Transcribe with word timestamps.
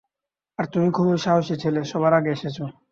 আর 0.59 0.65
তুমি 0.73 0.87
খুবই 0.91 1.17
সাহসী 1.17 1.55
ছেলে, 1.55 1.81
সবার 1.83 2.13
আগে 2.13 2.29
এসেছো। 2.31 2.63